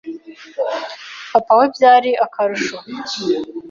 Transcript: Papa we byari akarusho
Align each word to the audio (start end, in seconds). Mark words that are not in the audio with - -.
Papa 1.31 1.51
we 1.59 1.65
byari 1.75 2.11
akarusho 2.25 2.77